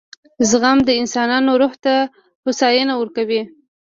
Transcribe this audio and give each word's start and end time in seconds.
•زغم 0.49 0.77
د 0.87 0.89
انسان 0.99 1.43
روح 1.61 1.73
ته 1.83 1.95
هوساینه 2.45 2.93
ورکوي. 2.97 3.41